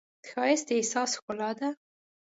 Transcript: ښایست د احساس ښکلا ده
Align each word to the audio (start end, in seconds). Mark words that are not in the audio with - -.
ښایست 0.29 0.65
د 0.67 0.69
احساس 0.79 1.09
ښکلا 1.17 1.49
ده 1.59 1.69